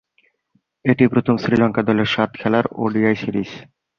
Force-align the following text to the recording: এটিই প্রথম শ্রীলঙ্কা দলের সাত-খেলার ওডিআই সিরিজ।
এটিই 0.85 1.11
প্রথম 1.13 1.35
শ্রীলঙ্কা 1.37 1.81
দলের 1.83 2.07
সাত-খেলার 2.07 2.65
ওডিআই 2.75 3.15
সিরিজ। 3.15 3.49